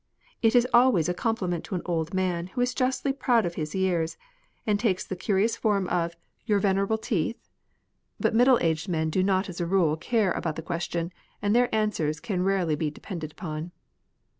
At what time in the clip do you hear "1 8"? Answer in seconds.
5.93-5.97